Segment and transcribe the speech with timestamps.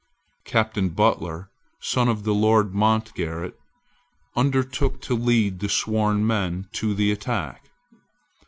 [0.45, 3.53] Captain Butler, son of the Lord Mountgarret,
[4.35, 7.69] undertook to lead the sworn men to the attack.